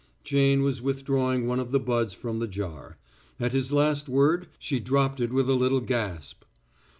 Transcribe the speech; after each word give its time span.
Jane 0.23 0.63
was 0.63 0.81
withdrawing 0.81 1.45
one 1.45 1.59
of 1.59 1.69
the 1.71 1.79
buds 1.79 2.11
from 2.15 2.39
the 2.39 2.47
jar. 2.47 2.97
At 3.39 3.51
his 3.51 3.71
last 3.71 4.09
word, 4.09 4.47
she 4.57 4.79
dropped 4.79 5.21
it 5.21 5.31
with 5.31 5.47
a 5.47 5.53
little 5.53 5.79
gasp. 5.79 6.41